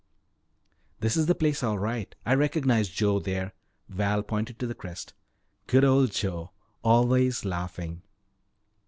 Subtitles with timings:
[0.99, 3.53] "This is the place all right I recognize Joe there."
[3.87, 5.13] Val pointed to the crest.
[5.67, 6.49] "Good old Joe,
[6.83, 8.01] always laughing."